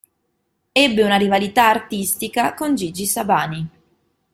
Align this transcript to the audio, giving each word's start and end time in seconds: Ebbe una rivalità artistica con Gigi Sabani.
Ebbe 0.71 1.03
una 1.03 1.15
rivalità 1.15 1.69
artistica 1.69 2.55
con 2.55 2.73
Gigi 2.73 3.05
Sabani. 3.05 3.69